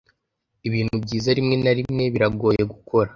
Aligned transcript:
ibintu 0.67 0.95
byiza 1.03 1.29
rimwe 1.37 1.55
na 1.63 1.71
rimwe 1.77 2.03
biragoye 2.13 2.61
gukora 2.71 3.09